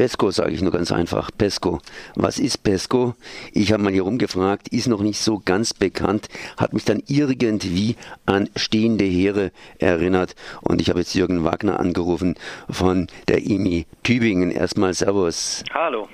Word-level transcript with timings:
PESCO 0.00 0.30
sage 0.30 0.52
ich 0.52 0.62
nur 0.62 0.72
ganz 0.72 0.92
einfach. 0.92 1.30
PESCO. 1.36 1.78
Was 2.14 2.38
ist 2.38 2.62
PESCO? 2.62 3.14
Ich 3.52 3.70
habe 3.70 3.82
mal 3.82 3.92
hier 3.92 4.04
rumgefragt, 4.04 4.68
ist 4.68 4.88
noch 4.88 5.02
nicht 5.02 5.20
so 5.20 5.42
ganz 5.44 5.74
bekannt, 5.74 6.30
hat 6.56 6.72
mich 6.72 6.86
dann 6.86 7.02
irgendwie 7.06 7.96
an 8.24 8.48
stehende 8.56 9.04
Heere 9.04 9.52
erinnert. 9.78 10.36
Und 10.62 10.80
ich 10.80 10.88
habe 10.88 11.00
jetzt 11.00 11.14
Jürgen 11.14 11.44
Wagner 11.44 11.78
angerufen 11.78 12.36
von 12.70 13.08
der 13.28 13.44
IMI 13.44 13.84
Tübingen. 14.02 14.50
Erstmal 14.50 14.94
Servus. 14.94 15.64
Hallo. 15.74 16.08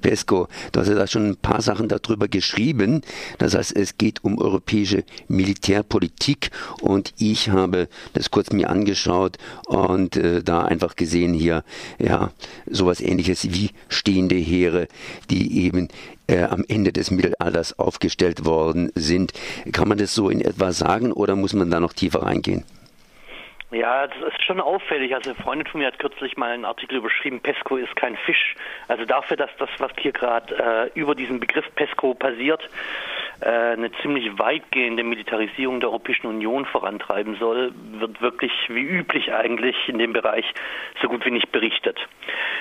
PESCO, 0.00 0.48
du 0.72 0.80
hast 0.80 0.88
ja 0.88 0.94
da 0.94 1.06
schon 1.06 1.30
ein 1.30 1.36
paar 1.36 1.60
Sachen 1.60 1.88
darüber 1.88 2.28
geschrieben. 2.28 3.02
Das 3.38 3.54
heißt, 3.54 3.76
es 3.76 3.98
geht 3.98 4.24
um 4.24 4.38
europäische 4.38 5.04
Militärpolitik 5.26 6.50
und 6.80 7.12
ich 7.18 7.50
habe 7.50 7.88
das 8.14 8.30
kurz 8.30 8.52
mir 8.52 8.70
angeschaut 8.70 9.36
und 9.66 10.16
äh, 10.16 10.42
da 10.42 10.62
einfach 10.62 10.96
gesehen 10.96 11.34
hier, 11.34 11.64
ja, 11.98 12.30
sowas 12.70 13.00
ähnliches 13.00 13.17
wie 13.52 13.70
stehende 13.88 14.36
Heere, 14.36 14.88
die 15.30 15.64
eben 15.64 15.88
äh, 16.26 16.42
am 16.42 16.64
Ende 16.68 16.92
des 16.92 17.10
Mittelalters 17.10 17.78
aufgestellt 17.78 18.44
worden 18.44 18.90
sind. 18.94 19.32
Kann 19.72 19.88
man 19.88 19.98
das 19.98 20.14
so 20.14 20.30
in 20.30 20.40
etwa 20.40 20.72
sagen 20.72 21.12
oder 21.12 21.36
muss 21.36 21.52
man 21.52 21.70
da 21.70 21.80
noch 21.80 21.92
tiefer 21.92 22.22
reingehen? 22.22 22.64
Ja, 23.70 24.06
das 24.06 24.16
ist 24.32 24.42
schon 24.44 24.60
auffällig. 24.60 25.14
Also 25.14 25.30
eine 25.30 25.38
Freundin 25.38 25.66
von 25.66 25.80
mir 25.80 25.88
hat 25.88 25.98
kürzlich 25.98 26.38
mal 26.38 26.52
einen 26.52 26.64
Artikel 26.64 26.96
überschrieben, 26.96 27.40
Pesco 27.40 27.76
ist 27.76 27.94
kein 27.96 28.16
Fisch. 28.16 28.54
Also 28.88 29.04
dafür, 29.04 29.36
dass 29.36 29.50
das, 29.58 29.68
was 29.76 29.92
hier 29.98 30.12
gerade 30.12 30.90
äh, 30.94 30.98
über 30.98 31.14
diesen 31.14 31.38
Begriff 31.38 31.66
Pesco 31.74 32.14
passiert, 32.14 32.66
äh, 33.40 33.48
eine 33.48 33.92
ziemlich 34.00 34.38
weitgehende 34.38 35.04
Militarisierung 35.04 35.80
der 35.80 35.90
Europäischen 35.90 36.28
Union 36.28 36.64
vorantreiben 36.64 37.36
soll, 37.36 37.74
wird 37.92 38.22
wirklich 38.22 38.52
wie 38.68 38.84
üblich 38.84 39.34
eigentlich 39.34 39.76
in 39.86 39.98
dem 39.98 40.14
Bereich 40.14 40.46
so 41.02 41.08
gut 41.08 41.26
wie 41.26 41.30
nicht 41.30 41.52
berichtet. 41.52 41.98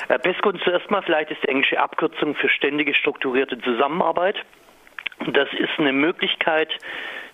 Äh, 0.09 0.19
PESCO 0.19 0.51
zuerst 0.51 0.91
mal 0.91 1.03
vielleicht 1.03 1.31
ist 1.31 1.41
die 1.41 1.47
englische 1.47 1.79
Abkürzung 1.79 2.35
für 2.35 2.49
ständige 2.49 2.93
strukturierte 2.93 3.57
Zusammenarbeit. 3.59 4.43
Das 5.25 5.47
ist 5.53 5.79
eine 5.79 5.93
Möglichkeit, 5.93 6.69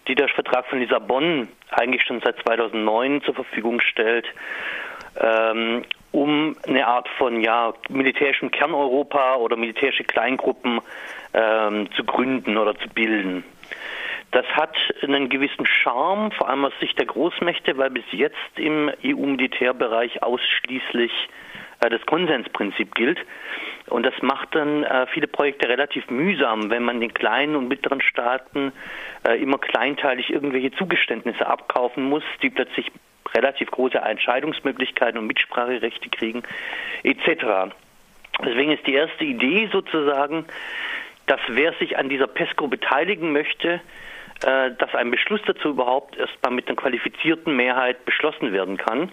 die 0.07 0.15
der 0.15 0.27
Vertrag 0.29 0.65
von 0.67 0.79
Lissabon 0.79 1.47
eigentlich 1.71 2.03
schon 2.03 2.21
seit 2.23 2.37
2009 2.43 3.21
zur 3.23 3.35
Verfügung 3.35 3.79
stellt, 3.79 4.25
ähm, 5.19 5.83
um 6.11 6.55
eine 6.67 6.85
Art 6.85 7.07
von 7.17 7.41
ja, 7.41 7.73
militärischem 7.89 8.51
Kerneuropa 8.51 9.35
oder 9.35 9.55
militärische 9.55 10.03
Kleingruppen 10.03 10.81
ähm, 11.33 11.89
zu 11.95 12.03
gründen 12.03 12.57
oder 12.57 12.75
zu 12.75 12.87
bilden. 12.89 13.43
Das 14.31 14.45
hat 14.47 14.75
einen 15.03 15.29
gewissen 15.29 15.65
Charme, 15.65 16.31
vor 16.31 16.49
allem 16.49 16.65
aus 16.65 16.73
Sicht 16.79 16.97
der 16.97 17.05
Großmächte, 17.05 17.77
weil 17.77 17.91
bis 17.91 18.05
jetzt 18.11 18.35
im 18.55 18.91
EU-Militärbereich 19.03 20.23
ausschließlich 20.23 21.11
das 21.89 22.05
Konsensprinzip 22.05 22.95
gilt. 22.95 23.19
Und 23.87 24.03
das 24.05 24.13
macht 24.21 24.55
dann 24.55 24.83
äh, 24.83 25.07
viele 25.07 25.27
Projekte 25.27 25.67
relativ 25.67 26.09
mühsam, 26.09 26.69
wenn 26.69 26.83
man 26.83 27.01
den 27.01 27.13
kleinen 27.13 27.55
und 27.55 27.67
mittleren 27.67 28.01
Staaten 28.01 28.71
äh, 29.27 29.41
immer 29.41 29.57
kleinteilig 29.57 30.29
irgendwelche 30.29 30.71
Zugeständnisse 30.71 31.45
abkaufen 31.45 32.05
muss, 32.05 32.23
die 32.41 32.49
plötzlich 32.49 32.91
relativ 33.35 33.71
große 33.71 33.97
Entscheidungsmöglichkeiten 33.97 35.19
und 35.19 35.27
Mitspracherechte 35.27 36.09
kriegen, 36.09 36.43
etc. 37.03 37.73
Deswegen 38.43 38.71
ist 38.71 38.85
die 38.87 38.93
erste 38.93 39.23
Idee 39.25 39.69
sozusagen, 39.71 40.45
dass 41.27 41.39
wer 41.47 41.73
sich 41.73 41.97
an 41.97 42.09
dieser 42.09 42.27
PESCO 42.27 42.67
beteiligen 42.67 43.31
möchte, 43.31 43.81
äh, 44.45 44.71
dass 44.71 44.95
ein 44.95 45.11
Beschluss 45.11 45.41
dazu 45.45 45.69
überhaupt 45.69 46.17
erstmal 46.17 46.53
mit 46.53 46.67
einer 46.67 46.77
qualifizierten 46.77 47.55
Mehrheit 47.55 48.05
beschlossen 48.05 48.53
werden 48.53 48.77
kann 48.77 49.11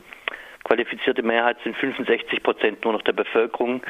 qualifizierte 0.70 1.24
Mehrheit 1.24 1.56
sind 1.64 1.76
65 1.76 2.44
Prozent 2.44 2.84
nur 2.84 2.92
noch 2.92 3.02
der 3.02 3.12
Bevölkerung, 3.12 3.82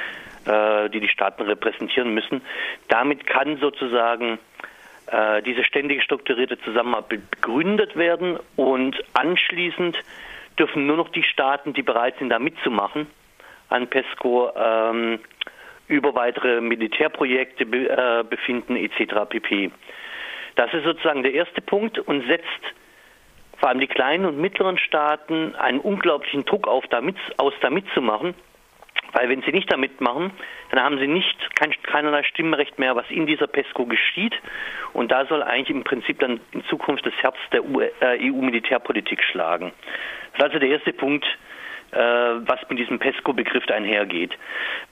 äh, 0.47 0.89
die 0.89 1.01
die 1.01 1.09
Staaten 1.09 1.43
repräsentieren 1.43 2.15
müssen. 2.15 2.41
Damit 2.89 3.27
kann 3.27 3.59
sozusagen 3.59 4.39
äh, 5.09 5.43
diese 5.43 5.63
ständige 5.63 6.01
strukturierte 6.01 6.59
Zusammenarbeit 6.61 7.31
begründet 7.31 7.97
werden 7.97 8.39
und 8.57 8.97
anschließend 9.13 9.99
dürfen 10.59 10.87
nur 10.87 10.97
noch 10.97 11.11
die 11.11 11.23
Staaten, 11.23 11.75
die 11.75 11.83
bereit 11.83 12.15
sind, 12.19 12.31
da 12.31 12.39
mitzumachen, 12.39 13.09
an 13.69 13.87
PESCO 13.87 14.51
ähm, 14.57 15.19
über 15.87 16.15
weitere 16.15 16.63
Militärprojekte 16.63 17.67
be, 17.67 17.91
äh, 17.91 18.25
befinden 18.25 18.77
etc. 18.77 19.29
pp. 19.29 19.71
Das 20.57 20.73
ist 20.73 20.85
sozusagen 20.85 21.25
der 21.25 21.35
erste 21.35 21.61
Punkt 21.61 21.99
und 21.99 22.27
setzt 22.27 22.75
vor 23.61 23.69
allem 23.69 23.79
die 23.79 23.87
kleinen 23.87 24.25
und 24.25 24.39
mittleren 24.39 24.79
Staaten 24.79 25.55
einen 25.55 25.81
unglaublichen 25.81 26.45
Druck 26.47 26.67
auf, 26.67 26.85
damit, 26.89 27.17
aus, 27.37 27.53
da 27.61 27.71
mitzumachen. 27.71 28.35
Weil 29.13 29.29
wenn 29.29 29.43
sie 29.43 29.53
nicht 29.53 29.71
da 29.71 29.77
mitmachen, 29.77 30.31
dann 30.71 30.83
haben 30.83 30.99
sie 30.99 31.07
nicht 31.07 31.37
kein, 31.57 31.75
keinerlei 31.83 32.23
Stimmrecht 32.23 32.79
mehr, 32.79 32.97
was 32.97 33.11
in 33.11 33.27
dieser 33.27 33.49
PESCO 33.49 33.87
geschieht. 33.87 34.35
Und 34.93 35.11
da 35.11 35.27
soll 35.27 35.43
eigentlich 35.43 35.71
im 35.71 35.85
Prinzip 35.85 36.21
dann 36.21 36.41
in 36.53 36.65
Zukunft 36.67 37.05
das 37.05 37.15
Herz 37.21 37.37
der 37.53 37.63
EU-Militärpolitik 37.65 39.19
äh, 39.19 39.23
schlagen. 39.31 39.73
Das 40.33 40.39
ist 40.39 40.45
also 40.45 40.59
der 40.61 40.69
erste 40.69 40.93
Punkt, 40.93 41.27
äh, 41.91 41.99
was 41.99 42.61
mit 42.69 42.79
diesem 42.79 42.99
PESCO-Begriff 43.01 43.69
einhergeht. 43.69 44.39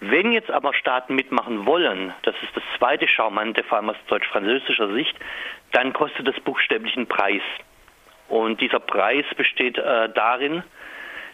Wenn 0.00 0.32
jetzt 0.32 0.50
aber 0.50 0.74
Staaten 0.74 1.14
mitmachen 1.14 1.64
wollen, 1.64 2.12
das 2.22 2.34
ist 2.42 2.56
das 2.56 2.64
zweite 2.76 3.06
Charmante, 3.06 3.62
vor 3.62 3.78
allem 3.78 3.90
aus 3.90 3.96
deutsch-französischer 4.08 4.92
Sicht, 4.92 5.16
dann 5.72 5.92
kostet 5.92 6.26
das 6.26 6.38
buchstäblich 6.40 6.96
einen 6.96 7.06
Preis. 7.06 7.42
Und 8.28 8.60
dieser 8.60 8.80
Preis 8.80 9.24
besteht 9.36 9.78
äh, 9.78 10.08
darin, 10.14 10.62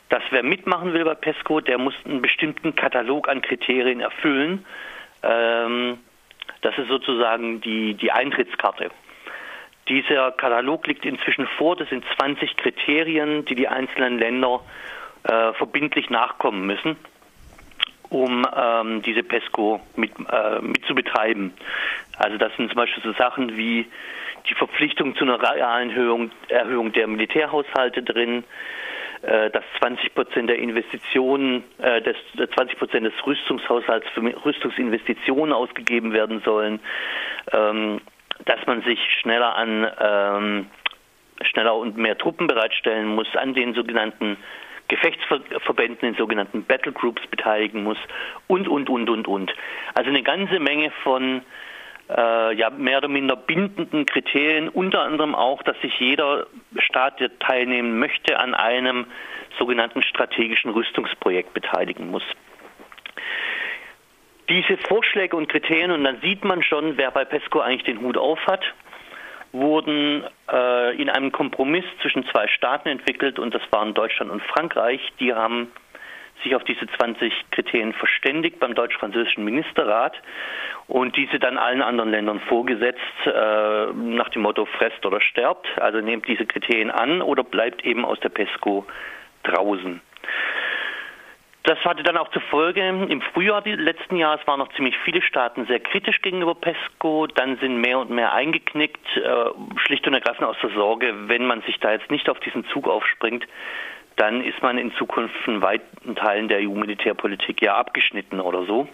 dass 0.09 0.23
wer 0.31 0.43
mitmachen 0.43 0.93
will 0.93 1.05
bei 1.05 1.15
PESCO, 1.15 1.61
der 1.61 1.79
muss 1.79 1.95
einen 2.05 2.23
bestimmten 2.23 2.77
Katalog 2.77 3.29
an 3.29 3.43
Kriterien 3.43 4.01
erfüllen. 4.01 4.65
Ähm, 5.23 5.99
das 6.61 6.77
ist 6.79 6.89
sozusagen 6.89 7.61
die, 7.61 7.95
die 7.95 8.13
Eintrittskarte. 8.13 8.91
Dieser 9.89 10.33
Katalog 10.33 10.87
liegt 10.87 11.05
inzwischen 11.05 11.47
vor. 11.59 11.77
Das 11.77 11.89
sind 11.89 12.05
20 12.17 12.57
Kriterien, 12.57 13.45
die 13.45 13.55
die 13.55 13.69
einzelnen 13.69 14.19
Länder 14.19 14.61
äh, 15.25 15.53
verbindlich 15.55 16.11
nachkommen 16.11 16.67
müssen, 16.67 16.97
um 18.09 18.47
ähm, 18.57 19.03
diese 19.03 19.23
PESCO 19.23 19.81
mit, 19.97 20.13
äh, 20.31 20.61
mit 20.61 20.85
zu 20.87 20.95
betreiben. 20.95 21.53
Also 22.17 22.39
das 22.39 22.55
sind 22.57 22.69
zum 22.69 22.77
Beispiel 22.77 23.03
so 23.03 23.13
Sachen 23.13 23.57
wie 23.57 23.87
die 24.49 24.55
Verpflichtung 24.55 25.17
zu 25.17 25.25
einer 25.25 25.41
realen 25.41 25.91
Erhöhung, 25.91 26.31
Erhöhung 26.49 26.93
der 26.93 27.07
Militärhaushalte 27.07 28.03
drin, 28.03 28.45
äh, 29.23 29.51
dass 29.51 29.65
20 29.81 30.15
Prozent 30.15 30.51
der 30.51 30.59
Investitionen, 30.59 31.65
äh, 31.79 32.03
des, 32.03 32.17
20 32.55 32.79
Prozent 32.79 33.07
des 33.07 33.27
Rüstungshaushalts 33.27 34.07
für 34.11 34.23
Rüstungsinvestitionen 34.45 35.53
ausgegeben 35.53 36.13
werden 36.13 36.43
sollen, 36.45 36.81
ähm, 37.53 38.01
dass 38.45 38.67
man 38.67 38.83
sich 38.83 38.99
schneller 39.21 39.57
an 39.57 39.91
ähm, 40.01 40.67
schneller 41.43 41.75
und 41.75 41.97
mehr 41.97 42.17
Truppen 42.17 42.47
bereitstellen 42.47 43.09
muss, 43.09 43.27
an 43.37 43.55
den 43.55 43.75
sogenannten 43.75 44.37
Gefechtsverbänden, 44.89 46.01
den 46.01 46.15
sogenannten 46.15 46.65
Battle 46.65 46.93
Groups 46.93 47.27
beteiligen 47.29 47.83
muss 47.83 47.99
und, 48.47 48.69
und, 48.69 48.91
und, 48.91 49.09
und, 49.09 49.27
und. 49.27 49.55
Also 49.95 50.11
eine 50.11 50.23
ganze 50.23 50.61
Menge 50.61 50.91
von 51.03 51.43
äh, 52.09 52.55
ja, 52.55 52.71
mehr 52.71 52.99
oder 52.99 53.09
minder 53.09 53.37
bindenden 53.37 54.07
Kriterien, 54.07 54.69
unter 54.69 55.01
anderem 55.03 55.35
auch, 55.35 55.63
dass 55.63 55.81
sich 55.81 55.99
jeder 55.99 56.47
Staat, 56.79 57.21
der 57.21 57.39
teilnehmen 57.39 57.99
möchte, 57.99 58.39
an 58.39 58.55
einem 58.55 59.07
sogenannten 59.59 60.03
strategischen 60.03 60.71
Rüstungsprojekt 60.71 61.55
beteiligen 61.55 62.11
muss. 62.11 62.25
Diese 64.49 64.77
Vorschläge 64.77 65.37
und 65.37 65.49
Kriterien, 65.49 65.91
und 65.91 66.05
dann 66.05 66.21
sieht 66.21 66.45
man 66.45 66.63
schon, 66.63 66.99
wer 66.99 67.11
bei 67.11 67.25
PESCO 67.25 67.61
eigentlich 67.61 67.85
den 67.85 68.01
Hut 68.01 68.19
auf 68.19 68.39
hat, 68.47 68.63
wurden 69.53 70.25
äh, 70.51 71.01
in 71.01 71.09
einem 71.09 71.33
Kompromiss 71.33 71.85
zwischen 72.03 72.27
zwei 72.27 72.49
Staaten 72.49 72.89
entwickelt, 72.89 73.39
und 73.39 73.55
das 73.55 73.63
waren 73.71 73.95
Deutschland 73.95 74.31
und 74.31 74.43
Frankreich. 74.43 75.01
Die 75.21 75.33
haben 75.33 75.69
sich 76.43 76.55
auf 76.55 76.65
diese 76.65 76.87
20 76.87 77.33
Kriterien 77.51 77.93
verständigt 77.93 78.59
beim 78.61 78.75
deutsch-französischen 78.75 79.45
Ministerrat 79.45 80.15
und 80.87 81.17
diese 81.17 81.39
dann 81.39 81.59
allen 81.59 81.83
anderen 81.83 82.11
Ländern 82.11 82.41
vorgesetzt 82.41 83.01
äh, 83.25 83.87
nach 83.93 84.29
dem 84.31 84.43
Motto 84.43 84.67
fresst 84.67 85.05
oder 85.07 85.21
sterbt. 85.21 85.67
Also 85.79 86.01
nehmt 86.01 86.29
diese 86.29 86.47
Kriterien 86.47 86.91
an 86.91 87.23
oder 87.23 87.43
bleibt 87.43 87.85
eben 87.85 88.05
aus 88.05 88.21
der 88.21 88.29
PESCO 88.29 88.85
draußen. 89.45 90.01
Das 91.65 91.79
hatte 91.79 92.03
dann 92.03 92.19
auch 92.19 92.31
zur 92.31 92.43
Folge, 92.43 92.87
im 92.87 93.23
Frühjahr 93.33 93.63
letzten 93.65 94.17
Jahres 94.17 94.47
waren 94.47 94.59
noch 94.59 94.71
ziemlich 94.75 94.99
viele 94.99 95.23
Staaten 95.23 95.65
sehr 95.65 95.81
kritisch 95.81 96.21
gegenüber 96.21 96.55
PESCO, 96.55 97.27
dann 97.27 97.57
sind 97.57 97.79
mehr 97.79 98.01
und 98.01 98.11
mehr 98.11 98.35
eingeknickt, 98.35 99.17
äh, 99.17 99.47
schlicht 99.77 100.07
und 100.07 100.13
ergreifend 100.13 100.47
aus 100.47 100.59
der 100.63 100.71
Sorge, 100.71 101.15
wenn 101.29 101.47
man 101.47 101.63
sich 101.63 101.81
da 101.81 101.93
jetzt 101.93 102.11
nicht 102.11 102.29
auf 102.29 102.39
diesen 102.41 102.67
Zug 102.67 102.87
aufspringt, 102.87 103.47
dann 104.17 104.43
ist 104.45 104.63
man 104.63 104.79
in 104.79 104.93
Zukunft 104.93 105.35
von 105.45 105.61
weiten 105.63 106.15
Teilen 106.15 106.49
der 106.49 106.61
EU-Militärpolitik 106.61 107.63
ja 107.63 107.75
abgeschnitten 107.77 108.41
oder 108.41 108.65
so. 108.65 108.89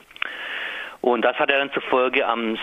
Und 1.00 1.22
das 1.22 1.38
hat 1.38 1.50
er 1.50 1.58
dann 1.58 1.72
zur 1.72 1.82
Folge 1.82 2.26
am 2.26 2.58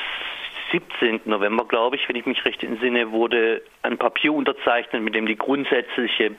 17. 0.72 1.22
November, 1.26 1.66
glaube 1.66 1.96
ich, 1.96 2.08
wenn 2.10 2.16
ich 2.16 2.26
mich 2.26 2.44
recht 2.46 2.64
entsinne, 2.64 3.12
wurde 3.12 3.62
ein 3.84 3.98
Papier 3.98 4.34
unterzeichnet, 4.34 5.02
mit 5.02 5.16
dem 5.16 5.26
die 5.26 5.38
grundsätzliche 5.38 6.36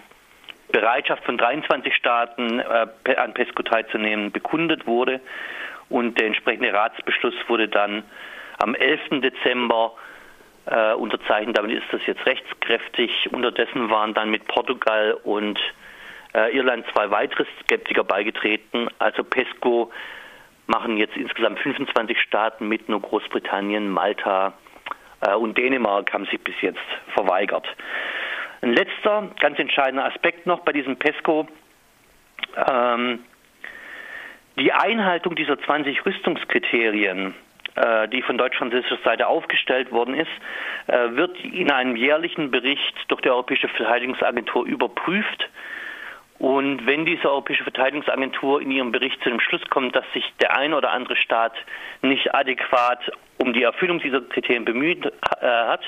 Bereitschaft 0.70 1.25
von 1.25 1.38
23 1.38 1.94
Staaten 1.94 2.61
äh, 2.61 3.17
an 3.17 3.32
PESCO 3.32 3.62
teilzunehmen 3.62 4.31
bekundet 4.31 4.87
wurde 4.87 5.21
und 5.88 6.19
der 6.19 6.26
entsprechende 6.26 6.73
Ratsbeschluss 6.73 7.35
wurde 7.47 7.69
dann 7.69 8.03
am 8.59 8.75
11. 8.75 9.23
Dezember 9.23 9.94
äh, 10.67 10.93
unterzeichnet. 10.93 11.56
Damit 11.56 11.79
ist 11.79 11.87
das 11.91 12.03
jetzt 12.06 12.25
rechtskräftig. 12.26 13.32
Unterdessen 13.32 13.88
waren 13.91 14.12
dann 14.12 14.31
mit 14.31 14.47
Portugal 14.47 15.17
und 15.25 15.59
Irland 16.46 16.87
zwei 16.93 17.11
weitere 17.11 17.44
Skeptiker 17.62 18.05
beigetreten. 18.05 18.88
Also 18.99 19.25
PESCO 19.25 19.90
machen 20.67 20.96
jetzt 20.96 21.17
insgesamt 21.17 21.58
25 21.61 22.20
Staaten 22.20 22.69
mit, 22.69 22.88
nur 22.88 23.00
Großbritannien, 23.00 23.88
Malta 23.88 24.52
äh, 25.20 25.35
und 25.35 25.56
Dänemark 25.56 26.12
haben 26.12 26.26
sich 26.26 26.40
bis 26.40 26.55
jetzt 26.61 26.79
verweigert. 27.14 27.67
Ein 28.61 28.73
letzter, 28.73 29.31
ganz 29.40 29.58
entscheidender 29.58 30.05
Aspekt 30.05 30.46
noch 30.46 30.61
bei 30.61 30.73
diesem 30.73 30.96
PESCO. 30.96 31.49
Ähm, 32.70 33.20
die 34.58 34.73
Einhaltung 34.73 35.37
dieser 35.37 35.58
20 35.58 36.05
Rüstungskriterien, 36.05 37.35
äh, 37.76 38.08
die 38.08 38.23
von 38.23 38.37
deutsch-französischer 38.37 38.99
Seite 39.05 39.29
aufgestellt 39.29 39.93
worden 39.93 40.14
ist, 40.14 40.31
äh, 40.88 41.12
wird 41.12 41.38
in 41.44 41.70
einem 41.70 41.94
jährlichen 41.94 42.50
Bericht 42.50 42.96
durch 43.06 43.20
die 43.20 43.31
Europäische 43.31 43.69
Verteidigungsagentur 43.69 44.67
überprüft. 44.67 45.49
Und 46.38 46.87
wenn 46.87 47.05
diese 47.05 47.29
Europäische 47.29 47.64
Verteidigungsagentur 47.64 48.61
in 48.62 48.70
ihrem 48.70 48.93
Bericht 48.93 49.20
zu 49.23 49.29
dem 49.29 49.40
Schluss 49.40 49.62
kommt, 49.70 49.96
dass 49.96 50.05
sich 50.12 50.25
der 50.40 50.56
ein 50.56 50.73
oder 50.73 50.93
andere 50.93 51.17
Staat 51.17 51.55
nicht 52.00 52.32
adäquat 52.35 53.11
um 53.38 53.52
die 53.52 53.64
Erfüllung 53.64 53.99
dieser 53.99 54.20
Kriterien 54.20 54.64
bemüht 54.64 55.05
äh, 55.05 55.11
hat, 55.40 55.82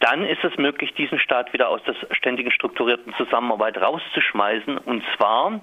dann 0.00 0.24
ist 0.26 0.44
es 0.44 0.56
möglich, 0.58 0.92
diesen 0.94 1.18
Staat 1.18 1.52
wieder 1.54 1.68
aus 1.68 1.80
der 1.84 1.94
ständigen 2.14 2.50
strukturierten 2.50 3.14
Zusammenarbeit 3.14 3.78
rauszuschmeißen. 3.78 4.76
Und 4.78 5.02
zwar, 5.16 5.60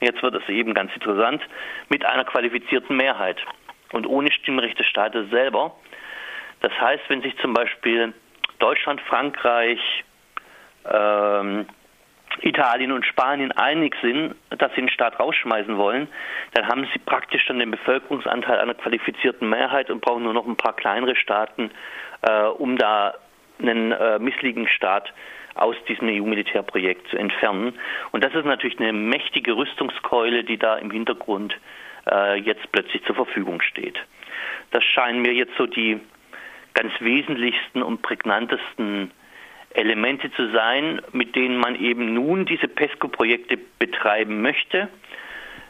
jetzt 0.00 0.22
wird 0.22 0.34
es 0.34 0.48
eben 0.48 0.74
ganz 0.74 0.92
interessant, 0.94 1.40
mit 1.88 2.04
einer 2.04 2.24
qualifizierten 2.24 2.96
Mehrheit 2.96 3.38
und 3.92 4.06
ohne 4.06 4.32
Stimmrecht 4.32 4.78
des 4.78 4.86
Staates 4.86 5.30
selber. 5.30 5.76
Das 6.62 6.72
heißt, 6.80 7.04
wenn 7.08 7.22
sich 7.22 7.36
zum 7.38 7.54
Beispiel 7.54 8.12
Deutschland, 8.58 9.00
Frankreich, 9.02 9.78
ähm, 10.90 11.66
Italien 12.42 12.92
und 12.92 13.06
Spanien 13.06 13.52
einig 13.52 13.96
sind, 14.02 14.34
dass 14.50 14.70
sie 14.74 14.82
den 14.82 14.88
Staat 14.88 15.18
rausschmeißen 15.18 15.76
wollen, 15.76 16.08
dann 16.52 16.68
haben 16.68 16.86
sie 16.92 16.98
praktisch 16.98 17.46
dann 17.46 17.58
den 17.58 17.70
Bevölkerungsanteil 17.70 18.58
einer 18.58 18.74
qualifizierten 18.74 19.48
Mehrheit 19.48 19.90
und 19.90 20.00
brauchen 20.00 20.24
nur 20.24 20.34
noch 20.34 20.46
ein 20.46 20.56
paar 20.56 20.74
kleinere 20.74 21.16
Staaten, 21.16 21.70
äh, 22.22 22.42
um 22.42 22.76
da 22.76 23.14
einen 23.60 23.92
äh, 23.92 24.18
missliegenden 24.18 24.68
Staat 24.68 25.12
aus 25.54 25.76
diesem 25.88 26.08
EU-Militärprojekt 26.08 27.08
zu 27.08 27.16
entfernen. 27.16 27.74
Und 28.12 28.22
das 28.22 28.34
ist 28.34 28.44
natürlich 28.44 28.78
eine 28.78 28.92
mächtige 28.92 29.56
Rüstungskeule, 29.56 30.44
die 30.44 30.58
da 30.58 30.76
im 30.76 30.90
Hintergrund 30.90 31.56
äh, 32.10 32.38
jetzt 32.38 32.70
plötzlich 32.72 33.02
zur 33.04 33.14
Verfügung 33.14 33.62
steht. 33.62 33.98
Das 34.70 34.84
scheinen 34.84 35.22
mir 35.22 35.32
jetzt 35.32 35.56
so 35.56 35.66
die 35.66 36.00
ganz 36.74 36.92
wesentlichsten 37.00 37.82
und 37.82 38.02
prägnantesten 38.02 39.10
Elemente 39.76 40.30
zu 40.32 40.50
sein, 40.50 41.00
mit 41.12 41.36
denen 41.36 41.58
man 41.58 41.76
eben 41.76 42.14
nun 42.14 42.46
diese 42.46 42.68
PESCO-Projekte 42.68 43.58
betreiben 43.78 44.42
möchte, 44.42 44.88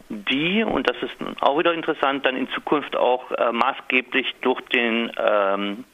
die, 0.09 0.63
und 0.63 0.89
das 0.89 0.97
ist 1.03 1.17
auch 1.41 1.59
wieder 1.59 1.75
interessant, 1.75 2.25
dann 2.25 2.37
in 2.37 2.49
Zukunft 2.51 2.95
auch 2.95 3.31
äh, 3.33 3.51
maßgeblich 3.51 4.37
durch 4.41 4.61
den 4.73 5.11
ähm, 5.19 5.85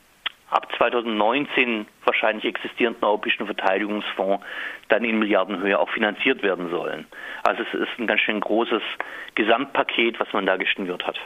ab 0.51 0.69
2019 0.77 1.87
wahrscheinlich 2.05 2.45
existierenden 2.45 3.03
Europäischen 3.03 3.47
Verteidigungsfonds 3.47 4.45
dann 4.89 5.03
in 5.05 5.19
Milliardenhöhe 5.19 5.79
auch 5.79 5.89
finanziert 5.89 6.43
werden 6.43 6.69
sollen. 6.69 7.07
Also 7.43 7.63
es 7.63 7.89
ist 7.89 7.99
ein 7.99 8.07
ganz 8.07 8.21
schön 8.21 8.41
großes 8.41 8.83
Gesamtpaket, 9.35 10.21
was 10.21 10.31
man 10.35 10.45
da 10.45 10.57
geschnürt 10.57 11.07
hat. 11.07 11.19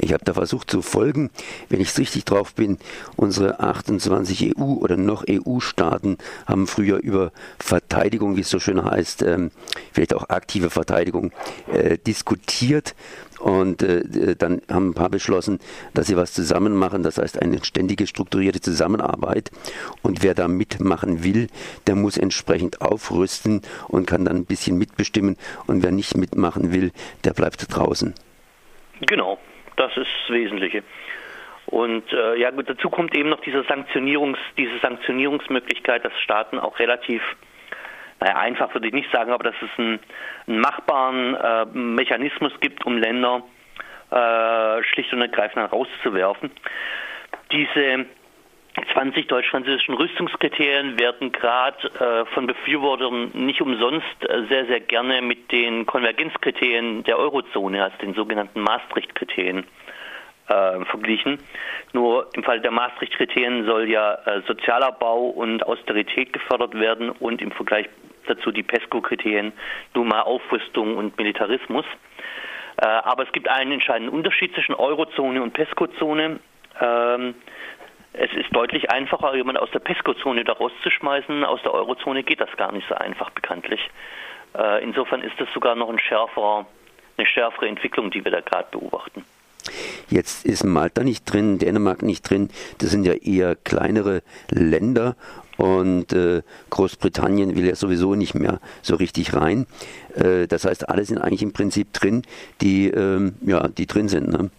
Ich 0.00 0.12
habe 0.12 0.24
da 0.24 0.32
versucht 0.34 0.70
zu 0.70 0.82
folgen, 0.82 1.30
wenn 1.68 1.80
ich 1.80 1.88
es 1.88 1.98
richtig 1.98 2.24
drauf 2.24 2.54
bin, 2.54 2.78
unsere 3.16 3.60
28 3.60 4.56
EU 4.56 4.62
oder 4.62 4.96
noch 4.96 5.24
EU-Staaten 5.28 6.18
haben 6.46 6.66
früher 6.66 6.98
über 6.98 7.32
Verteidigung, 7.58 8.36
wie 8.36 8.40
es 8.40 8.50
so 8.50 8.58
schön 8.58 8.82
heißt, 8.82 9.22
ähm, 9.22 9.50
vielleicht 9.92 10.14
auch 10.14 10.28
aktive 10.28 10.70
Verteidigung, 10.70 11.32
äh, 11.72 11.98
diskutiert 11.98 12.94
und 13.40 13.82
äh, 13.82 14.36
dann 14.36 14.60
haben 14.70 14.90
ein 14.90 14.94
paar 14.94 15.08
beschlossen, 15.08 15.60
dass 15.94 16.06
sie 16.06 16.16
was 16.16 16.32
zusammen 16.32 16.74
machen, 16.74 17.02
das 17.02 17.18
heißt 17.18 17.40
eine 17.40 17.64
ständige 17.64 18.06
strukturierte 18.06 18.60
Zusammenarbeit. 18.60 19.50
Und 20.02 20.22
wer 20.22 20.34
da 20.34 20.46
mitmachen 20.46 21.24
will, 21.24 21.48
der 21.86 21.94
muss 21.94 22.18
entsprechend 22.18 22.82
aufrüsten 22.82 23.62
und 23.88 24.06
kann 24.06 24.26
dann 24.26 24.36
ein 24.36 24.44
bisschen 24.44 24.76
mitbestimmen. 24.76 25.36
Und 25.66 25.82
wer 25.82 25.90
nicht 25.90 26.16
mitmachen 26.18 26.72
will, 26.72 26.92
der 27.24 27.32
bleibt 27.32 27.74
draußen. 27.74 28.14
Genau, 29.00 29.38
das 29.76 29.96
ist 29.96 30.08
das 30.22 30.34
Wesentliche. 30.34 30.82
Und 31.66 32.12
äh, 32.12 32.36
ja 32.36 32.50
gut, 32.50 32.68
dazu 32.68 32.90
kommt 32.90 33.14
eben 33.16 33.28
noch 33.28 33.40
diese 33.40 33.62
Sanktionierungs, 33.64 34.38
diese 34.56 34.78
Sanktionierungsmöglichkeit, 34.78 36.04
dass 36.04 36.12
Staaten 36.20 36.58
auch 36.58 36.78
relativ 36.78 37.22
naja, 38.20 38.36
einfach 38.36 38.74
würde 38.74 38.88
ich 38.88 38.92
nicht 38.92 39.10
sagen, 39.10 39.32
aber 39.32 39.44
dass 39.44 39.54
es 39.62 39.70
einen, 39.78 39.98
einen 40.46 40.60
machbaren 40.60 41.34
äh, 41.34 41.64
Mechanismus 41.72 42.52
gibt, 42.60 42.84
um 42.84 42.98
Länder 42.98 43.42
äh, 44.10 44.82
schlicht 44.84 45.12
und 45.14 45.22
ergreifend 45.22 45.72
rauszuwerfen. 45.72 46.50
Diese 47.50 48.04
20 48.92 49.26
deutsch-französischen 49.28 49.94
Rüstungskriterien 49.94 50.98
werden 50.98 51.32
gerade 51.32 51.88
äh, 51.98 52.24
von 52.34 52.46
Befürwortern 52.46 53.30
nicht 53.34 53.60
umsonst 53.60 54.06
äh, 54.22 54.46
sehr, 54.48 54.66
sehr 54.66 54.80
gerne 54.80 55.22
mit 55.22 55.50
den 55.52 55.86
Konvergenzkriterien 55.86 57.04
der 57.04 57.18
Eurozone, 57.18 57.82
also 57.82 57.96
den 57.98 58.14
sogenannten 58.14 58.60
Maastricht-Kriterien, 58.60 59.64
äh, 60.48 60.84
verglichen. 60.84 61.38
Nur 61.92 62.28
im 62.34 62.42
Fall 62.42 62.60
der 62.60 62.70
Maastricht-Kriterien 62.70 63.66
soll 63.66 63.88
ja 63.88 64.14
äh, 64.26 64.42
sozialer 64.46 64.92
Bau 64.92 65.28
und 65.28 65.64
Austerität 65.64 66.32
gefördert 66.32 66.74
werden 66.74 67.10
und 67.10 67.40
im 67.40 67.52
Vergleich 67.52 67.88
dazu 68.26 68.50
die 68.50 68.62
PESCO-Kriterien 68.62 69.52
nur 69.94 70.04
mal 70.04 70.22
Aufrüstung 70.22 70.96
und 70.96 71.16
Militarismus. 71.18 71.84
Äh, 72.76 72.86
aber 72.86 73.24
es 73.24 73.32
gibt 73.32 73.48
einen 73.48 73.72
entscheidenden 73.72 74.14
Unterschied 74.14 74.54
zwischen 74.54 74.74
Eurozone 74.74 75.42
und 75.42 75.52
PESCO-Zone. 75.52 76.40
Ähm, 76.80 77.34
es 78.12 78.32
ist 78.32 78.54
deutlich 78.54 78.90
einfacher, 78.90 79.34
jemanden 79.36 79.60
aus 79.60 79.70
der 79.70 79.78
PESCO-Zone 79.78 80.44
da 80.44 80.52
rauszuschmeißen. 80.52 81.44
Aus 81.44 81.62
der 81.62 81.72
Eurozone 81.72 82.22
geht 82.22 82.40
das 82.40 82.50
gar 82.56 82.72
nicht 82.72 82.88
so 82.88 82.94
einfach, 82.94 83.30
bekanntlich. 83.30 83.80
Äh, 84.56 84.82
insofern 84.82 85.22
ist 85.22 85.38
das 85.38 85.48
sogar 85.54 85.76
noch 85.76 85.88
ein 85.88 85.98
schärferer, 85.98 86.66
eine 87.16 87.26
schärfere 87.26 87.68
Entwicklung, 87.68 88.10
die 88.10 88.24
wir 88.24 88.32
da 88.32 88.40
gerade 88.40 88.68
beobachten. 88.70 89.24
Jetzt 90.08 90.44
ist 90.44 90.64
Malta 90.64 91.04
nicht 91.04 91.24
drin, 91.24 91.58
Dänemark 91.58 92.02
nicht 92.02 92.28
drin. 92.28 92.50
Das 92.78 92.90
sind 92.90 93.04
ja 93.04 93.12
eher 93.12 93.54
kleinere 93.54 94.22
Länder 94.50 95.14
und 95.56 96.12
äh, 96.12 96.42
Großbritannien 96.70 97.54
will 97.54 97.66
ja 97.66 97.74
sowieso 97.74 98.14
nicht 98.14 98.34
mehr 98.34 98.60
so 98.82 98.96
richtig 98.96 99.34
rein. 99.34 99.66
Äh, 100.14 100.46
das 100.46 100.64
heißt, 100.64 100.88
alle 100.88 101.04
sind 101.04 101.18
eigentlich 101.18 101.42
im 101.42 101.52
Prinzip 101.52 101.92
drin, 101.92 102.22
die, 102.60 102.88
ähm, 102.88 103.34
ja, 103.42 103.68
die 103.68 103.86
drin 103.86 104.08
sind. 104.08 104.28
Ne? 104.28 104.50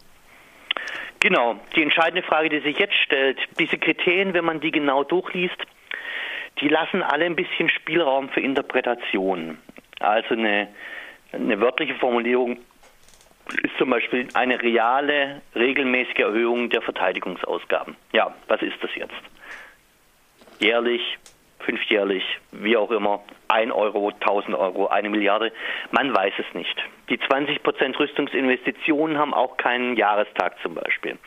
Genau. 1.21 1.59
Die 1.75 1.83
entscheidende 1.83 2.23
Frage, 2.23 2.49
die 2.49 2.59
sich 2.59 2.77
jetzt 2.77 2.95
stellt, 2.95 3.37
diese 3.59 3.77
Kriterien, 3.77 4.33
wenn 4.33 4.43
man 4.43 4.59
die 4.59 4.71
genau 4.71 5.03
durchliest, 5.03 5.55
die 6.59 6.67
lassen 6.67 7.03
alle 7.03 7.25
ein 7.25 7.35
bisschen 7.35 7.69
Spielraum 7.69 8.29
für 8.29 8.41
Interpretation. 8.41 9.59
Also 9.99 10.33
eine, 10.33 10.67
eine 11.31 11.59
wörtliche 11.59 11.93
Formulierung 11.95 12.57
ist 13.61 13.77
zum 13.77 13.91
Beispiel 13.91 14.27
eine 14.33 14.61
reale, 14.61 15.41
regelmäßige 15.55 16.19
Erhöhung 16.19 16.69
der 16.69 16.81
Verteidigungsausgaben. 16.81 17.95
Ja, 18.13 18.33
was 18.47 18.61
ist 18.63 18.81
das 18.81 18.89
jetzt? 18.95 19.13
Jährlich, 20.59 21.01
fünfjährlich, 21.61 22.23
wie 22.51 22.77
auch 22.77 22.91
immer, 22.91 23.21
1 23.47 23.71
Euro, 23.71 24.09
1000 24.09 24.55
Euro, 24.55 24.87
eine 24.87 25.09
Milliarde, 25.09 25.51
man 25.91 26.13
weiß 26.15 26.33
es 26.37 26.53
nicht. 26.53 26.75
Die 27.09 27.19
20 27.19 27.61
Prozent 27.63 27.99
Rüstungsinvestitionen 27.99 29.17
haben 29.17 29.33
auch 29.33 29.57
keinen 29.57 29.97
Jahrestag 29.97 30.55
zum 30.61 30.75
Beispiel. 30.75 31.17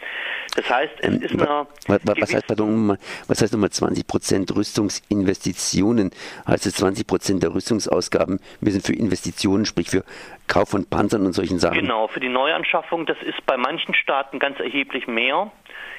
Das 0.56 0.70
heißt, 0.70 0.94
es 1.00 1.14
ähm, 1.14 1.20
ist 1.20 1.32
eine. 1.32 1.66
Was, 1.86 2.00
was 2.04 2.34
heißt, 2.34 2.46
pardon, 2.46 2.96
was 3.28 3.42
heißt 3.42 3.52
nochmal 3.52 3.70
20 3.70 4.06
Prozent 4.06 4.56
Rüstungsinvestitionen? 4.56 6.10
Heißt 6.48 6.64
es 6.64 6.76
20 6.76 7.06
Prozent 7.06 7.42
der 7.42 7.54
Rüstungsausgaben 7.54 8.40
müssen 8.60 8.80
für 8.80 8.94
Investitionen, 8.94 9.66
sprich 9.66 9.90
für 9.90 10.04
Kauf 10.48 10.70
von 10.70 10.88
Panzern 10.88 11.26
und 11.26 11.32
solchen 11.34 11.58
Sachen? 11.58 11.78
Genau, 11.78 12.08
für 12.08 12.20
die 12.20 12.30
Neuanschaffung, 12.30 13.04
das 13.04 13.18
ist 13.22 13.44
bei 13.44 13.58
manchen 13.58 13.94
Staaten 13.94 14.38
ganz 14.38 14.58
erheblich 14.60 15.06
mehr. 15.06 15.50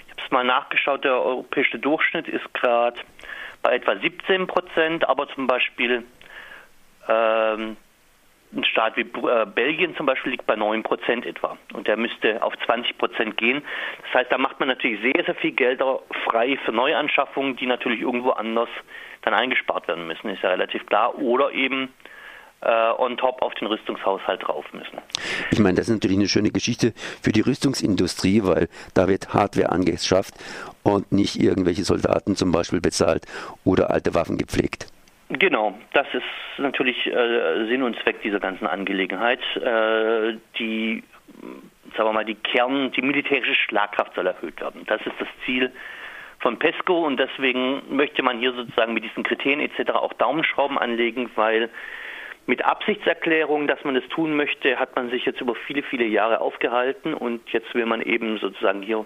Ich 0.07 0.11
habe 0.11 0.21
es 0.23 0.31
mal 0.31 0.43
nachgeschaut, 0.43 1.03
der 1.03 1.13
europäische 1.13 1.77
Durchschnitt 1.77 2.27
ist 2.27 2.53
gerade 2.53 2.99
bei 3.65 3.77
etwa 3.77 3.95
17 3.95 4.45
Prozent, 4.45 5.09
aber 5.09 5.27
zum 5.29 5.47
Beispiel 5.47 6.03
ähm, 7.09 7.77
ein 8.55 8.63
Staat 8.63 8.95
wie 8.95 9.01
äh, 9.01 9.45
Belgien 9.47 9.95
zum 9.97 10.05
Beispiel 10.05 10.33
liegt 10.33 10.45
bei 10.45 10.55
9 10.55 10.83
Prozent 10.83 11.25
etwa 11.25 11.57
und 11.73 11.87
der 11.87 11.97
müsste 11.97 12.43
auf 12.43 12.53
20 12.67 12.95
Prozent 12.99 13.37
gehen. 13.37 13.63
Das 14.03 14.21
heißt, 14.21 14.31
da 14.31 14.37
macht 14.37 14.59
man 14.59 14.69
natürlich 14.69 15.01
sehr, 15.01 15.25
sehr 15.25 15.33
viel 15.33 15.51
Geld 15.51 15.81
frei 16.25 16.59
für 16.63 16.71
Neuanschaffungen, 16.71 17.55
die 17.55 17.65
natürlich 17.65 18.01
irgendwo 18.01 18.29
anders 18.31 18.69
dann 19.23 19.33
eingespart 19.33 19.87
werden 19.87 20.05
müssen, 20.05 20.29
ist 20.29 20.43
ja 20.43 20.51
relativ 20.51 20.85
klar. 20.85 21.17
Oder 21.17 21.51
eben 21.51 21.91
on 22.61 23.15
top 23.17 23.41
auf 23.41 23.53
den 23.55 23.67
Rüstungshaushalt 23.67 24.41
drauf 24.47 24.65
müssen. 24.73 24.97
Ich 25.51 25.59
meine, 25.59 25.75
das 25.75 25.87
ist 25.87 25.93
natürlich 25.93 26.17
eine 26.17 26.27
schöne 26.27 26.49
Geschichte 26.49 26.93
für 27.21 27.31
die 27.31 27.41
Rüstungsindustrie, 27.41 28.41
weil 28.43 28.69
da 28.95 29.07
wird 29.07 29.33
Hardware 29.33 29.69
angeschafft 29.69 30.33
und 30.83 31.11
nicht 31.11 31.39
irgendwelche 31.39 31.83
Soldaten 31.83 32.35
zum 32.35 32.51
Beispiel 32.51 32.81
bezahlt 32.81 33.25
oder 33.63 33.91
alte 33.91 34.15
Waffen 34.15 34.37
gepflegt. 34.37 34.87
Genau, 35.29 35.73
das 35.93 36.05
ist 36.13 36.23
natürlich 36.59 37.07
äh, 37.07 37.65
Sinn 37.67 37.81
und 37.81 37.97
Zweck 38.03 38.21
dieser 38.21 38.39
ganzen 38.39 38.67
Angelegenheit. 38.67 39.39
Äh, 39.55 40.37
die, 40.59 41.03
sagen 41.97 42.09
wir 42.09 42.13
mal, 42.13 42.25
die 42.25 42.35
Kern, 42.35 42.91
die 42.91 43.01
militärische 43.01 43.55
Schlagkraft 43.55 44.13
soll 44.13 44.27
erhöht 44.27 44.61
werden. 44.61 44.83
Das 44.85 45.01
ist 45.01 45.15
das 45.19 45.27
Ziel 45.45 45.71
von 46.39 46.59
PESCO 46.59 47.05
und 47.05 47.17
deswegen 47.17 47.81
möchte 47.89 48.21
man 48.21 48.37
hier 48.37 48.53
sozusagen 48.53 48.93
mit 48.93 49.03
diesen 49.03 49.23
Kriterien 49.23 49.61
etc. 49.61 49.91
auch 49.93 50.13
Daumenschrauben 50.13 50.77
anlegen, 50.77 51.31
weil 51.35 51.69
mit 52.47 52.63
Absichtserklärung, 52.63 53.67
dass 53.67 53.83
man 53.83 53.95
es 53.95 54.07
tun 54.09 54.35
möchte, 54.35 54.77
hat 54.77 54.95
man 54.95 55.09
sich 55.09 55.25
jetzt 55.25 55.41
über 55.41 55.55
viele, 55.55 55.83
viele 55.83 56.05
Jahre 56.05 56.41
aufgehalten 56.41 57.13
und 57.13 57.41
jetzt 57.49 57.73
will 57.73 57.85
man 57.85 58.01
eben 58.01 58.37
sozusagen 58.37 58.81
hier 58.81 59.05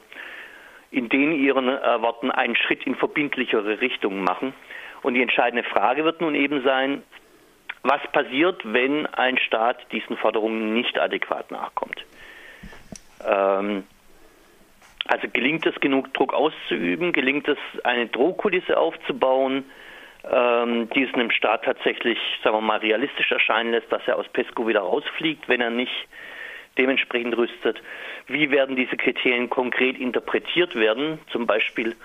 in 0.91 1.07
den 1.07 1.31
ihren 1.31 1.67
äh, 1.67 2.01
Worten 2.01 2.31
einen 2.31 2.55
Schritt 2.55 2.85
in 2.85 2.95
verbindlichere 2.95 3.79
Richtung 3.79 4.23
machen. 4.23 4.53
Und 5.01 5.13
die 5.13 5.21
entscheidende 5.21 5.63
Frage 5.63 6.03
wird 6.03 6.19
nun 6.19 6.35
eben 6.35 6.63
sein, 6.63 7.03
was 7.83 8.01
passiert, 8.11 8.61
wenn 8.65 9.05
ein 9.05 9.37
Staat 9.37 9.77
diesen 9.91 10.17
Forderungen 10.17 10.73
nicht 10.73 10.99
adäquat 10.99 11.51
nachkommt. 11.51 12.03
Ähm, 13.25 13.83
also 15.05 15.27
gelingt 15.31 15.65
es 15.65 15.79
genug 15.79 16.13
Druck 16.13 16.33
auszuüben, 16.33 17.13
gelingt 17.13 17.47
es 17.47 17.57
eine 17.83 18.07
Drohkulisse 18.07 18.77
aufzubauen, 18.77 19.63
ähm, 20.23 20.89
die 20.89 21.03
es 21.03 21.13
einem 21.13 21.31
Staat 21.31 21.63
tatsächlich, 21.63 22.17
sagen 22.43 22.57
wir 22.57 22.61
mal, 22.61 22.79
realistisch 22.79 23.31
erscheinen 23.31 23.71
lässt, 23.71 23.91
dass 23.91 24.01
er 24.07 24.17
aus 24.17 24.27
PESCO 24.29 24.67
wieder 24.67 24.81
rausfliegt, 24.81 25.47
wenn 25.47 25.61
er 25.61 25.69
nicht 25.69 26.07
dementsprechend 26.77 27.35
rüstet. 27.37 27.81
Wie 28.27 28.51
werden 28.51 28.75
diese 28.75 28.97
Kriterien 28.97 29.49
konkret 29.49 29.97
interpretiert 29.97 30.75
werden? 30.75 31.19
Zum 31.31 31.47
Beispiel 31.47 31.95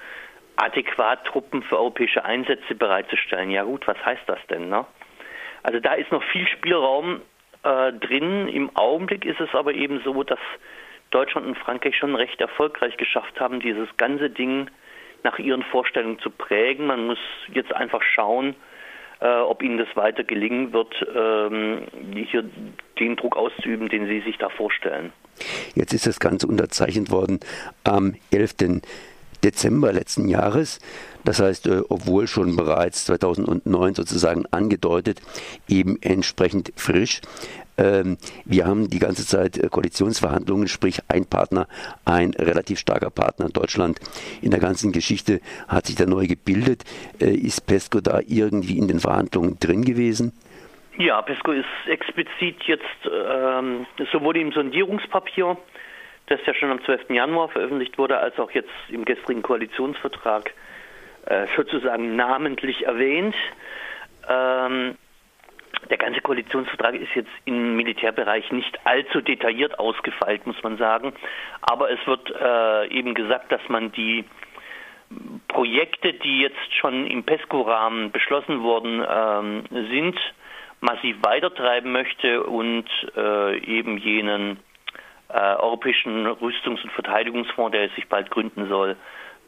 adäquat 0.57 1.25
Truppen 1.27 1.63
für 1.63 1.79
europäische 1.79 2.25
Einsätze 2.25 2.75
bereitzustellen. 2.75 3.51
Ja 3.51 3.65
gut, 3.65 3.87
was 3.87 4.05
heißt 4.05 4.23
das 4.27 4.39
denn? 4.49 4.69
Ne? 4.69 4.85
Also 5.63 5.81
da 5.81 5.95
ist 5.95 6.13
noch 6.13 6.23
viel 6.23 6.47
Spielraum 6.47 7.21
äh, 7.63 7.93
drin. 7.93 8.49
Im 8.49 8.75
Augenblick 8.77 9.25
ist 9.25 9.41
es 9.41 9.53
aber 9.55 9.75
eben 9.75 10.01
so, 10.05 10.23
dass 10.23 10.39
Deutschland 11.11 11.47
und 11.47 11.59
Frankreich 11.59 11.97
schon 11.97 12.15
recht 12.15 12.41
erfolgreich 12.41 12.97
geschafft 12.97 13.41
haben, 13.41 13.61
dieses 13.61 13.89
ganze 13.97 14.31
Ding 14.31 14.69
nach 15.25 15.39
ihren 15.39 15.63
Vorstellungen 15.63 16.19
zu 16.21 16.31
prägen. 16.31 16.87
Man 16.87 17.07
muss 17.07 17.19
jetzt 17.53 17.75
einfach 17.75 18.03
schauen, 18.03 18.55
äh, 19.21 19.27
ob 19.27 19.63
ihnen 19.63 19.79
das 19.79 19.89
weiter 19.97 20.23
gelingen 20.23 20.73
wird, 20.73 20.95
ähm, 21.17 21.87
hier 22.15 22.45
den 22.99 23.17
Druck 23.17 23.37
auszuüben, 23.37 23.89
den 23.89 24.07
sie 24.07 24.21
sich 24.21 24.39
da 24.39 24.51
vorstellen. 24.51 25.13
Jetzt 25.75 25.93
ist 25.93 26.07
das 26.07 26.21
Ganze 26.21 26.47
unterzeichnet 26.47 27.11
worden 27.11 27.41
am 27.83 28.15
11. 28.31 28.83
Dezember 29.43 29.93
letzten 29.93 30.29
Jahres. 30.29 30.79
Das 31.25 31.41
heißt, 31.41 31.67
äh, 31.67 31.83
obwohl 31.89 32.27
schon 32.27 32.57
bereits 32.57 33.07
2009 33.07 33.95
sozusagen 33.95 34.45
angedeutet, 34.51 35.21
eben 35.69 35.99
entsprechend 36.01 36.73
frisch. 36.77 37.21
Ähm, 37.77 38.19
wir 38.45 38.67
haben 38.67 38.89
die 38.89 38.99
ganze 38.99 39.27
Zeit 39.27 39.59
äh, 39.59 39.69
Koalitionsverhandlungen, 39.69 40.69
sprich 40.69 41.01
ein 41.09 41.27
Partner, 41.27 41.67
ein 42.05 42.31
relativ 42.31 42.79
starker 42.79 43.11
Partner 43.11 43.49
Deutschland. 43.49 43.99
In 44.43 44.51
der 44.51 44.61
ganzen 44.61 44.93
Geschichte 44.93 45.41
hat 45.69 45.87
sich 45.87 45.97
da 45.97 46.07
neu 46.07 46.27
gebildet. 46.27 46.85
Äh, 47.21 47.35
ist 47.35 47.67
PESCO 47.67 48.01
da 48.01 48.21
irgendwie 48.27 48.79
in 48.79 48.89
den 48.89 49.01
Verhandlungen 49.01 49.59
drin 49.59 49.85
gewesen? 49.85 50.33
Ja, 50.99 51.21
PESCO 51.23 51.53
ist 51.53 51.67
explizit 51.87 52.63
jetzt 52.65 52.85
ähm, 53.11 53.87
sowohl 54.13 54.37
im 54.37 54.53
Sondierungspapier 54.53 55.57
das 56.27 56.41
ja 56.47 56.55
schon 56.55 56.71
am 56.71 56.83
12. 56.85 57.11
Januar 57.11 57.49
veröffentlicht 57.49 57.99
wurde, 57.99 58.19
als 58.19 58.39
auch 58.39 58.51
jetzt 58.53 58.71
im 58.89 59.05
gestrigen 59.05 59.43
Koalitionsvertrag 59.43 60.53
äh, 61.27 61.47
sozusagen 61.57 62.17
namentlich 62.17 62.87
erwähnt. 62.87 63.35
Ähm, 64.29 64.97
der 65.91 65.99
ganze 65.99 66.21
Koalitionsvertrag 66.21 66.95
ist 66.95 67.15
jetzt 67.15 67.31
im 67.45 67.77
Militärbereich 67.77 68.51
nicht 68.53 68.79
allzu 68.85 69.21
detailliert 69.21 69.79
ausgefeilt, 69.79 70.47
muss 70.47 70.63
man 70.63 70.77
sagen. 70.77 71.13
Aber 71.63 71.91
es 71.91 72.05
wird 72.07 72.31
äh, 72.31 72.87
eben 72.89 73.15
gesagt, 73.15 73.53
dass 73.53 73.67
man 73.69 73.93
die 73.93 74.25
Projekte, 75.49 76.13
die 76.15 76.41
jetzt 76.41 76.75
schon 76.75 77.07
im 77.07 77.25
PESCO-Rahmen 77.25 78.11
beschlossen 78.11 78.63
worden 78.63 79.05
ähm, 79.09 79.65
sind, 79.91 80.19
massiv 80.81 81.17
weitertreiben 81.23 81.93
möchte 81.93 82.43
und 82.43 82.87
äh, 83.17 83.59
eben 83.59 83.99
jenen 83.99 84.59
äh, 85.29 85.39
Europäischen 85.57 86.27
Rüstungs- 86.27 86.83
und 86.83 86.93
Verteidigungsfonds, 86.93 87.73
der 87.73 87.89
sich 87.91 88.09
bald 88.09 88.31
gründen 88.31 88.69
soll, 88.69 88.97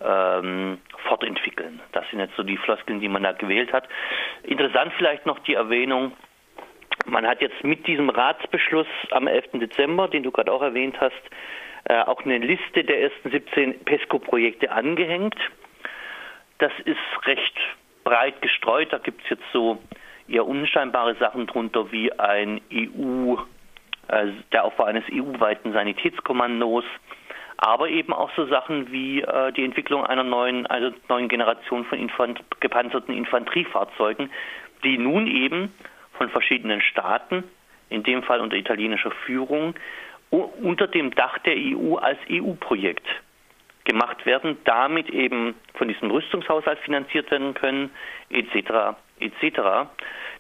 ähm, 0.01 0.79
fortentwickeln. 1.09 1.81
Das 1.93 2.09
sind 2.11 2.21
jetzt 2.21 2.37
so 2.37 2.43
die 2.43 2.57
Floskeln, 2.57 3.01
die 3.01 3.09
man 3.09 3.23
da 3.23 3.33
gewählt 3.33 3.73
hat. 3.73 3.89
Interessant 4.43 4.93
vielleicht 4.97 5.27
noch 5.27 5.39
die 5.41 5.55
Erwähnung, 5.55 6.13
man 7.07 7.27
hat 7.27 7.41
jetzt 7.41 7.63
mit 7.65 7.87
diesem 7.87 8.11
Ratsbeschluss 8.11 8.87
am 9.11 9.27
11. 9.27 9.53
Dezember, 9.55 10.09
den 10.09 10.23
du 10.23 10.31
gerade 10.31 10.53
auch 10.53 10.63
erwähnt 10.63 11.01
hast, 11.01 11.23
äh, 11.85 12.01
auch 12.03 12.25
eine 12.25 12.39
Liste 12.39 12.85
der 12.85 13.01
ersten 13.03 13.31
17 13.31 13.85
PESCO-Projekte 13.85 14.71
angehängt. 14.71 15.37
Das 16.59 16.73
ist 16.85 16.99
recht 17.27 17.55
breit 18.05 18.41
gestreut. 18.43 18.93
Da 18.93 18.99
gibt 18.99 19.23
es 19.25 19.31
jetzt 19.31 19.45
so 19.53 19.79
eher 20.29 20.47
unscheinbare 20.47 21.15
Sachen 21.17 21.47
drunter 21.47 21.93
wie 21.93 22.13
ein 22.19 22.61
EU 22.73 23.37
äh, 24.09 24.33
der 24.53 24.65
Aufbau 24.65 24.85
eines 24.85 25.05
EU-weiten 25.13 25.73
Sanitätskommandos, 25.73 26.85
aber 27.57 27.89
eben 27.89 28.13
auch 28.13 28.31
so 28.37 28.47
Sachen 28.47 28.91
wie 28.91 29.23
äh, 29.23 29.53
die 29.53 29.65
Entwicklung 29.65 30.05
einer 30.05 30.25
neuen, 30.25 30.67
also 30.67 30.93
neuen 31.09 31.29
Generation 31.29 31.85
von 31.85 31.99
Infant 31.99 32.43
gepanzerten 32.61 33.15
Infanteriefahrzeugen, 33.15 34.31
die 34.85 34.99
nun 34.99 35.27
eben 35.27 35.73
von 36.17 36.29
verschiedenen 36.29 36.81
Staaten, 36.81 37.45
in 37.89 38.03
dem 38.03 38.23
Fall 38.23 38.41
unter 38.41 38.57
italienischer 38.57 39.11
Führung, 39.11 39.75
unter 40.31 40.89
dem 40.89 41.15
Dach 41.15 41.39
der 41.39 41.55
EU 41.57 41.97
als 41.97 42.19
EU-Projekt 42.31 43.07
gemacht 43.85 44.27
werden, 44.27 44.59
damit 44.65 45.09
eben 45.11 45.55
von 45.75 45.89
diesem 45.89 46.11
Rüstungshaushalt 46.11 46.81
finanziert 46.81 47.31
werden 47.31 47.55
können, 47.55 47.91
etc. 48.31 48.97
etc. 49.21 49.89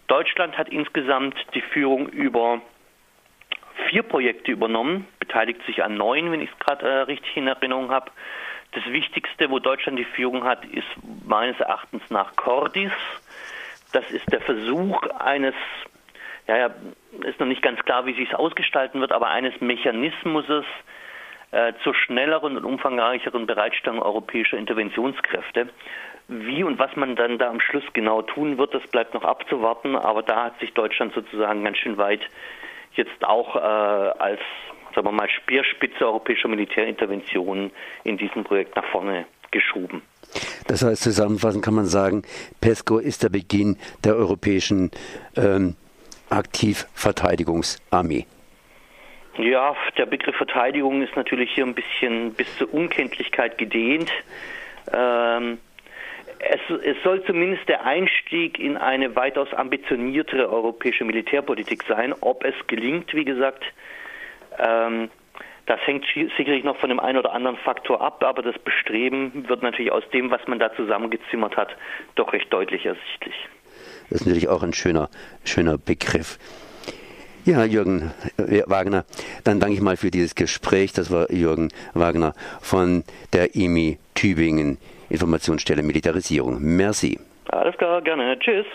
Deutschland 0.08 0.58
hat 0.58 0.68
insgesamt 0.68 1.36
die 1.54 1.60
Führung 1.60 2.08
über 2.08 2.60
vier 3.88 4.02
Projekte 4.02 4.52
übernommen, 4.52 5.06
beteiligt 5.20 5.64
sich 5.66 5.82
an 5.82 5.96
neun, 5.96 6.32
wenn 6.32 6.40
ich 6.40 6.50
es 6.50 6.58
gerade 6.58 6.86
äh, 6.86 6.98
richtig 7.02 7.36
in 7.36 7.46
Erinnerung 7.46 7.90
habe. 7.90 8.10
Das 8.72 8.84
Wichtigste, 8.86 9.50
wo 9.50 9.58
Deutschland 9.58 9.98
die 9.98 10.04
Führung 10.04 10.44
hat, 10.44 10.64
ist 10.64 10.86
meines 11.24 11.58
Erachtens 11.60 12.02
nach 12.10 12.34
Cordis. 12.36 12.92
Das 13.96 14.10
ist 14.10 14.30
der 14.30 14.42
Versuch 14.42 15.00
eines, 15.18 15.54
ja, 16.46 16.58
ja 16.58 16.70
ist 17.24 17.40
noch 17.40 17.46
nicht 17.46 17.62
ganz 17.62 17.80
klar, 17.80 18.04
wie 18.04 18.12
sich 18.12 18.28
es 18.28 18.34
ausgestalten 18.34 19.00
wird, 19.00 19.10
aber 19.10 19.28
eines 19.28 19.58
Mechanismus 19.62 20.44
äh, 21.50 21.72
zur 21.82 21.94
schnelleren 21.94 22.58
und 22.58 22.66
umfangreicheren 22.66 23.46
Bereitstellung 23.46 24.02
europäischer 24.02 24.58
Interventionskräfte. 24.58 25.70
Wie 26.28 26.62
und 26.62 26.78
was 26.78 26.94
man 26.96 27.16
dann 27.16 27.38
da 27.38 27.48
am 27.48 27.58
Schluss 27.58 27.84
genau 27.94 28.20
tun 28.20 28.58
wird, 28.58 28.74
das 28.74 28.86
bleibt 28.88 29.14
noch 29.14 29.24
abzuwarten, 29.24 29.96
aber 29.96 30.22
da 30.22 30.44
hat 30.44 30.60
sich 30.60 30.74
Deutschland 30.74 31.14
sozusagen 31.14 31.64
ganz 31.64 31.78
schön 31.78 31.96
weit 31.96 32.20
jetzt 32.96 33.24
auch 33.24 33.56
äh, 33.56 33.60
als 33.60 34.40
sagen 34.94 35.06
wir 35.06 35.12
mal, 35.12 35.30
Speerspitze 35.30 36.04
europäischer 36.04 36.48
Militärinterventionen 36.48 37.70
in 38.04 38.18
diesem 38.18 38.44
Projekt 38.44 38.76
nach 38.76 38.84
vorne 38.90 39.24
geschoben. 39.52 40.02
Das 40.66 40.82
heißt, 40.82 41.02
zusammenfassend 41.02 41.64
kann 41.64 41.74
man 41.74 41.86
sagen, 41.86 42.22
PESCO 42.60 42.98
ist 42.98 43.22
der 43.22 43.28
Beginn 43.28 43.76
der 44.04 44.16
europäischen 44.16 44.90
ähm, 45.36 45.76
Aktivverteidigungsarmee. 46.30 48.26
Ja, 49.38 49.76
der 49.98 50.06
Begriff 50.06 50.36
Verteidigung 50.36 51.02
ist 51.02 51.14
natürlich 51.14 51.50
hier 51.52 51.66
ein 51.66 51.74
bisschen 51.74 52.32
bis 52.32 52.46
zur 52.56 52.72
Unkenntlichkeit 52.72 53.58
gedehnt. 53.58 54.10
Ähm, 54.92 55.58
es, 56.38 56.60
es, 56.82 56.96
soll 57.02 57.22
zumindest 57.24 57.68
der 57.68 57.84
Einstieg 57.84 58.58
in 58.58 58.76
eine 58.76 59.14
weitaus 59.14 59.52
ambitioniertere 59.52 60.50
europäische 60.50 61.04
Militärpolitik 61.04 61.82
sein. 61.84 62.14
Ob 62.20 62.44
es 62.44 62.54
gelingt, 62.66 63.14
wie 63.14 63.24
gesagt, 63.24 63.64
ähm, 64.58 65.10
das 65.66 65.80
hängt 65.84 66.04
sicherlich 66.36 66.64
noch 66.64 66.76
von 66.78 66.88
dem 66.88 67.00
einen 67.00 67.18
oder 67.18 67.32
anderen 67.32 67.56
Faktor 67.58 68.00
ab, 68.00 68.22
aber 68.24 68.42
das 68.42 68.58
Bestreben 68.58 69.48
wird 69.48 69.62
natürlich 69.62 69.92
aus 69.92 70.04
dem, 70.12 70.30
was 70.30 70.40
man 70.46 70.58
da 70.58 70.72
zusammengezimmert 70.74 71.56
hat, 71.56 71.68
doch 72.14 72.32
recht 72.32 72.52
deutlich 72.52 72.86
ersichtlich. 72.86 73.34
Das 74.08 74.20
ist 74.20 74.26
natürlich 74.26 74.48
auch 74.48 74.62
ein 74.62 74.72
schöner, 74.72 75.08
schöner 75.44 75.76
Begriff. 75.78 76.38
Ja, 77.44 77.64
Jürgen 77.64 78.12
Wagner, 78.66 79.04
dann 79.44 79.60
danke 79.60 79.74
ich 79.74 79.80
mal 79.80 79.96
für 79.96 80.10
dieses 80.10 80.34
Gespräch. 80.34 80.92
Das 80.92 81.12
war 81.12 81.30
Jürgen 81.30 81.68
Wagner 81.94 82.34
von 82.60 83.04
der 83.32 83.54
IMI 83.54 83.98
Tübingen. 84.14 84.78
Informationsstelle 85.10 85.82
Militarisierung. 85.82 86.58
Merci. 86.60 87.20
Alles 87.48 87.76
klar, 87.76 88.02
gerne. 88.02 88.36
Tschüss. 88.40 88.66